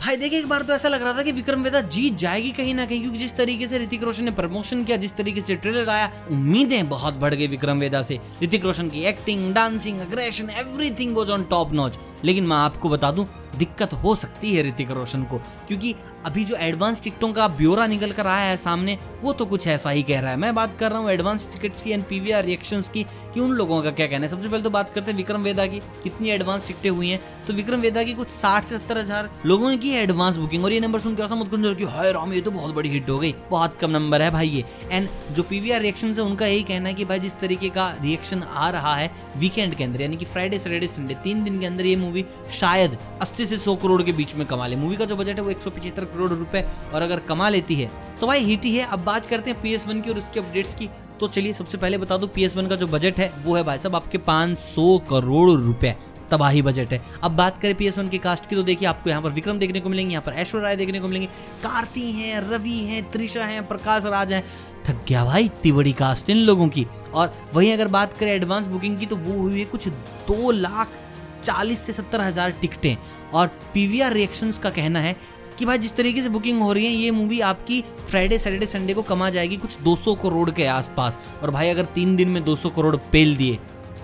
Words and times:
भाई 0.00 0.16
देखिए, 0.16 0.38
एक 0.38 0.46
बार 0.48 0.62
तो 0.62 0.72
ऐसा 0.72 0.88
लग 0.88 1.02
रहा 1.02 1.12
था 1.12 1.22
कि 1.22 1.32
विक्रम 1.32 1.62
वेदा 1.62 1.80
जीत 1.94 2.14
जाएगी 2.18 2.50
कहीं 2.50 2.74
ना 2.74 2.84
कहीं, 2.86 3.00
क्योंकि 3.00 3.18
जिस 3.18 3.36
तरीके 3.36 3.66
से 3.68 3.78
ऋतिक 3.78 4.04
रोशन 4.04 4.24
ने 4.24 4.30
प्रमोशन 4.30 4.84
किया, 4.84 4.96
जिस 4.96 5.16
तरीके 5.16 5.40
से 5.40 5.56
ट्रेलर 5.56 5.88
आया, 5.88 6.10
उम्मीदें 6.30 6.88
बहुत 6.88 7.14
बढ़ 7.14 7.34
गई 7.34 7.46
विक्रम 7.46 7.78
वेदा 7.78 8.02
से। 8.02 8.18
ऋतिक 8.42 8.64
रोशन 8.64 8.88
की 8.88 9.04
acting 9.04 9.52
dancing 9.54 10.00
aggression 10.00 10.50
everything 10.50 11.16
was 11.16 11.30
on 11.30 11.44
top 11.50 11.72
notch 11.72 11.98
लेकिन 12.24 12.46
मैं 12.46 12.56
आपको 12.56 12.88
बता 12.88 13.10
दूँ 13.10 13.26
दिक्कत 13.60 13.92
हो 13.94 14.14
सकती 14.16 14.54
है 14.54 14.62
ऋतिक 14.62 14.90
रोशन 14.90 15.22
को, 15.22 15.38
क्योंकि 15.68 15.94
अभी 16.26 16.44
जो 16.44 16.56
एडवांस 16.56 17.02
टिकटों 17.02 17.32
का 17.32 17.46
ब्यौरा 17.50 17.86
निकल 17.86 18.10
कर 18.12 18.26
आया 18.26 18.48
है 18.50 18.56
सामने, 18.56 18.96
वो 19.22 19.32
तो 19.32 19.44
कुछ 19.46 19.66
ऐसा 19.66 19.90
ही 19.90 20.02
कह 20.02 20.20
रहा 20.20 20.30
है। 20.30 20.36
मैं 20.36 20.54
बात 20.54 20.76
कर 20.78 20.90
रहा 20.90 21.00
हूँ 21.00 21.10
एडवांस 21.10 21.48
टिकट्स 21.52 21.82
की 21.82 21.90
एंड 21.90 22.04
पीवीआर 22.04 22.44
रिएक्शंस 22.44 22.88
की, 22.88 23.02
कि 23.34 23.40
उन 23.40 23.52
लोगों 23.52 23.82
का 23.82 23.90
क्या 23.90 24.06
कहना 24.06 24.24
है? 24.24 24.28
सबसे 24.28 24.48
पहले 24.48 24.62
तो 24.62 24.70
बात 24.70 24.90
करते 24.90 25.10
हैं 25.10 25.16
विक्रम 25.18 25.42
वेदा 25.42 25.66
की, 25.66 25.78
कितनी 26.02 26.30
एडवांस 26.30 26.66
टिकटें 26.66 26.90
हुई 26.90 27.10
हैं? 27.10 27.20
तो 27.46 27.52
विक्रम 27.52 27.80
वेदा 27.80 28.02
की 28.02 28.14
कुछ 28.14 28.28
साठ 28.28 28.64
से 28.64 28.76
सत्तर 28.78 28.98
हज़ार 28.98 29.30
लोगों 29.46 29.70
ने 29.70 29.76
की 29.76 29.90
एडवांस 29.92 30.36
बुकिंग 30.36 30.64
और 30.64 30.72
ये 30.72 30.80
नंबर 30.80 31.00
सुन 31.00 31.14
के 31.14 31.22
ऐसा 31.22 31.34
मत 31.34 31.50
कि, 31.52 31.84
हाय 31.86 32.12
राम, 32.12 32.32
ये 32.32 32.40
तो 32.40 32.50
बहुत 32.50 32.74
बड़ी 32.74 32.88
हिट 32.88 33.10
हो 33.10 33.18
गई। 33.18 33.34
बहुत 33.50 33.76
कम 33.80 33.90
नंबर 33.90 34.22
है 34.22 34.30
भाई 34.30 34.48
ये। 34.48 34.64
एंड 34.90 35.08
जो 35.30 35.42
पी 35.42 35.48
पीवीआर 35.50 35.80
रिएक्शन 35.80 36.12
है, 36.12 36.22
उनका 36.22 36.46
यही 36.46 36.62
कहना 36.62 36.88
है 36.88 36.94
कि, 36.94 37.04
भाई, 37.04 37.18
जिस 37.18 37.38
तरीके 37.38 37.68
का 37.68 37.88
रिएक्शन 38.02 38.42
आ 38.42 38.68
रहा 38.70 38.94
है 38.96 39.10
वीकेंड 39.36 39.74
के 39.74 39.84
अंदर, 39.84 40.02
यानी 40.02 40.16
कि 40.16 40.24
फ्राइडे 40.24 40.58
सैटरडे 40.58 40.86
संडे 40.88 41.14
तीन 41.24 41.44
दिन 41.44 41.58
के 41.60 41.66
अंदर 41.66 41.86
ये 41.86 41.96
मूवी 41.96 42.24
शायद 42.50 42.96
अस्सी 43.22 43.46
से 43.50 43.58
सौ 43.58 43.74
करोड़ 43.76 44.02
के 44.02 44.12
बीच 44.12 44.34
में 44.34 44.46
कमा 44.46 44.66
ले। 44.66 44.76
मूवी 44.76 44.96
का 44.96 45.04
जो 45.04 45.16
बजट 45.16 45.36
है 45.36 45.42
वो 45.42 45.50
एक 45.50 45.58
करोड़ 45.90 46.30
रुपए 46.30 46.64
और 46.94 47.02
अगर 47.02 47.18
कमा 47.28 47.48
लेती 47.48 47.74
है 47.74 47.90
तो 48.20 48.26
भाई 48.26 48.40
हिट 48.40 48.64
ही 48.64 48.74
है। 48.76 48.86
अब 48.86 49.04
बात 49.04 49.26
करते 49.26 49.50
हैं 49.50 49.60
पी 49.60 49.76
की 49.78 50.10
और 50.10 50.18
उसके 50.18 50.40
अपडेट्स 50.40 50.74
की। 50.74 50.88
तो 51.20 51.28
चलिए, 51.28 51.52
सबसे 51.54 51.78
पहले 51.78 51.98
बता 51.98 52.16
दो 52.16 52.26
पी 52.28 52.48
का 52.48 52.76
जो 52.76 52.86
बजट 52.88 53.18
है, 53.20 53.32
वो 53.44 53.56
है 53.56 53.62
भाई 53.64 53.78
साहब 53.78 53.96
आपके 53.96 54.18
500 54.20 54.98
करोड़ 55.10 55.50
रुपए। 55.52 55.94
तबाही 56.30 56.60
बजट 56.62 56.92
है। 56.92 57.00
अब 57.24 57.30
बात 57.30 57.58
करें 57.58 57.74
पी 57.74 57.86
एस 57.86 57.98
वन 57.98 58.08
की 58.08 58.18
कास्ट 58.18 58.46
की 58.46 58.56
तो 58.56 58.62
देखिए 58.62 58.88
आपको 58.88 59.10
यहाँ 59.10 59.22
पर 59.22 59.30
विक्रम 59.30 59.58
देखने 59.58 59.80
को 59.80 59.88
मिलेंगे, 59.88 60.12
यहाँ 60.12 60.22
पर 60.26 60.32
ऐश्वर्य 60.32 60.64
राय 60.64 60.76
देखने 60.76 61.00
को 61.00 61.08
मिलेंगे। 61.08 61.26
कार्ती 61.62 62.10
हैं, 62.12 62.40
रवि 62.42 62.76
हैं, 62.80 63.02
त्रिशा 63.10 63.44
हैं, 63.44 63.66
प्रकाश 63.68 64.04
राज 64.06 64.32
हैं। 64.32 64.42
थक 64.86 65.04
गया 65.08 65.24
भाई, 65.24 65.44
इतनी 65.44 65.72
बड़ी 65.72 65.92
कास्ट 65.92 66.30
इन 66.30 66.36
लोगों 66.38 66.68
की। 66.68 66.86
और 67.14 67.34
वहीं 67.54 67.72
अगर 67.72 67.88
बात 67.88 68.16
करें 68.18 68.32
एडवांस 68.32 68.66
बुकिंग 68.66 68.98
की 68.98 69.06
तो 69.06 69.16
वो 69.16 69.40
हुई 69.40 69.58
है 69.58 69.64
कुछ 69.64 69.88
दो 69.88 70.50
लाख 70.50 70.98
चालीस 71.42 71.78
से 71.78 71.92
सत्तर 71.92 72.20
हज़ार 72.20 72.50
टिकटें। 72.50 72.96
और 73.32 73.46
पीवीआर 73.74 74.12
रिएक्शंस 74.12 74.58
का 74.58 74.70
कहना 74.70 75.00
है 75.00 75.16
कि 75.58 75.64
भाई, 75.64 75.78
जिस 75.78 75.94
तरीके 75.96 76.22
से 76.22 76.28
बुकिंग 76.28 76.60
हो 76.62 76.72
रही 76.72 76.84
है, 76.84 76.92
ये 76.92 77.10
मूवी 77.10 77.40
आपकी 77.42 77.80
फ्राइडे 78.08 78.38
सैटरडे 78.38 78.66
संडे 78.66 78.94
को 78.94 79.02
कमा 79.02 79.28
जाएगी 79.30 79.56
कुछ 79.56 79.78
200 79.80 80.14
करोड़ 80.14 80.50
के 80.50 80.66
आसपास। 80.68 81.18
और 81.42 81.50
भाई, 81.50 81.68
अगर 81.68 81.84
तीन 81.94 82.16
दिन 82.16 82.28
में 82.28 82.42
200 82.44 82.70
करोड़ 82.70 82.96
पेल 83.12 83.36
दिए 83.36 83.58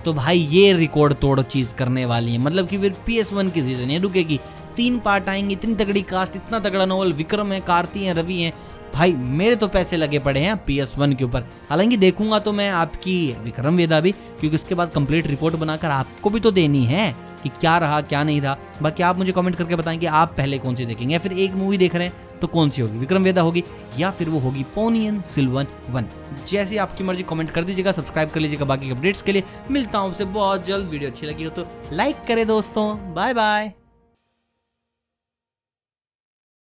तो 0.04 0.12
भाई, 0.12 0.38
ये 0.40 0.72
रिकॉर्ड 0.72 1.14
तोड़ 1.14 1.40
चीज़ 1.40 1.74
करने 1.74 2.04
वाली 2.06 2.32
है। 2.32 2.38
मतलब 2.38 2.68
कि 2.68 2.78
फिर 2.78 2.94
पी 3.06 3.16
एस 3.18 3.32
वन 3.32 3.48
की 3.50 3.62
सीज़न 3.62 3.90
ये 3.90 3.98
रुकेगी। 3.98 4.38
तीन 4.76 4.98
पार्ट 4.98 5.28
आएँगे, 5.28 5.52
इतनी 5.52 5.74
तगड़ी 5.74 6.02
कास्ट 6.02 6.36
इतना 6.36 6.58
तगड़ा 6.58 6.84
नोवल 6.86 7.12
विक्रम 7.12 7.52
है, 7.52 7.60
कार्ती 7.60 8.04
है, 8.04 8.14
रवि 8.14 8.40
है। 8.40 8.52
भाई, 8.94 9.12
मेरे 9.12 9.56
तो 9.56 9.68
पैसे 9.68 9.96
लगे 9.96 10.18
पड़े 10.18 10.40
हैं 10.40 10.56
पी 10.56 10.78
एस 10.80 10.94
वन 10.98 11.12
के 11.12 11.24
ऊपर। 11.24 11.46
हालाँकि 11.70 11.96
देखूँगा 11.96 12.38
तो 12.38 12.52
मैं 12.52 12.68
आपकी 12.70 13.16
विक्रम 13.44 13.76
वेदा 13.76 14.00
भी, 14.00 14.12
क्योंकि 14.12 14.56
उसके 14.56 14.74
बाद 14.74 14.90
कंप्लीट 14.90 15.26
रिपोर्ट 15.26 15.56
बनाकर 15.56 15.90
आपको 15.90 16.30
भी 16.30 16.40
तो 16.40 16.50
देनी 16.50 16.84
है। 16.84 17.14
कि 17.48 17.58
क्या 17.60 17.76
रहा, 17.78 18.00
क्या 18.02 18.22
नहीं 18.24 18.40
रहा। 18.40 18.56
बाकी 18.82 19.02
आप 19.02 19.18
मुझे 19.18 19.32
कमेंट 19.32 19.56
करके 19.56 19.76
बताएँ 19.76 19.98
कि 19.98 20.06
आप 20.06 20.34
पहले 20.36 20.58
कौन 20.58 20.74
सी 20.74 20.86
देखेंगे 20.86 21.12
या 21.14 21.18
फिर 21.18 21.32
एक 21.34 21.54
मूवी 21.54 21.78
देख 21.78 21.94
रहे 21.94 22.06
हैं 22.06 22.40
तो 22.40 22.46
कौन 22.48 22.70
सी 22.70 22.82
होगी? 22.82 22.98
विक्रम 22.98 23.22
वेदा 23.22 23.42
होगी 23.42 23.64
या 23.98 24.10
फिर 24.10 24.28
वो 24.28 24.38
होगी 24.38 24.62
पोनियन 24.74 25.20
सिल्वन 25.26 25.66
वन 25.90 26.08
जैसे 26.48 26.76
आपकी 26.78 27.04
मर्ज़ी 27.04 27.22
कमेंट 27.22 27.50
कर 27.50 27.64
दीजिएगा 27.64 27.92
सब्सक्राइब 27.92 28.30
कर 28.30 28.40
लीजिएगा 28.40 28.64
बाकी 28.64 28.90
अपडेट्स 28.90 29.22
के 29.22 29.32
लिए। 29.32 29.42
मिलता 29.70 29.98
हूँ 29.98 30.10
आपसे 30.10 30.24
बहुत 30.34 30.66
जल्द। 30.66 30.88
वीडियो 30.88 31.10
अच्छी 31.10 31.26
लगी 31.26 31.44
हो 31.44 31.50
तो 31.50 31.66
लाइक 31.92 32.24
करें 32.28 32.46
दोस्तों। 32.46 33.14
Bye 33.14 33.34
bye 33.34 33.85